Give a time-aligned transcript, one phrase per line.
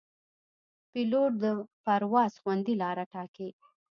[0.91, 1.45] پیلوټ د
[1.85, 3.49] پرواز خوندي لاره ټاکي.